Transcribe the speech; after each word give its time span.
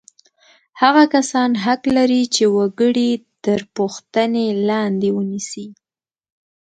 هغه 0.81 1.03
کسان 1.13 1.51
حق 1.63 1.81
لري 1.97 2.23
چې 2.35 2.43
وګړي 2.57 3.11
تر 3.43 3.59
پوښتنې 3.77 4.47
لاندې 4.69 5.09
ونیسي. 5.17 5.67